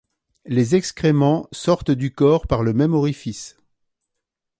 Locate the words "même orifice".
2.73-3.57